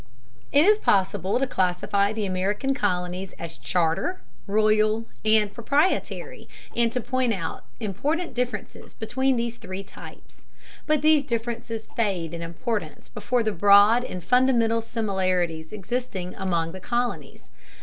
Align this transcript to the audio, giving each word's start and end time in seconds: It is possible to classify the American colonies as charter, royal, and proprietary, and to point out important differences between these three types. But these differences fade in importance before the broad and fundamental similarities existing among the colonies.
It 0.51 0.65
is 0.65 0.79
possible 0.79 1.37
to 1.37 1.45
classify 1.45 2.11
the 2.11 2.25
American 2.25 2.73
colonies 2.73 3.33
as 3.33 3.59
charter, 3.59 4.19
royal, 4.47 5.05
and 5.23 5.53
proprietary, 5.53 6.49
and 6.75 6.91
to 6.93 7.01
point 7.01 7.33
out 7.35 7.65
important 7.79 8.33
differences 8.33 8.95
between 8.95 9.35
these 9.35 9.57
three 9.57 9.83
types. 9.83 10.45
But 10.87 11.03
these 11.03 11.23
differences 11.23 11.85
fade 11.85 12.33
in 12.33 12.41
importance 12.41 13.09
before 13.09 13.43
the 13.43 13.51
broad 13.51 14.03
and 14.03 14.23
fundamental 14.23 14.81
similarities 14.81 15.71
existing 15.71 16.33
among 16.33 16.71
the 16.71 16.79
colonies. 16.79 17.47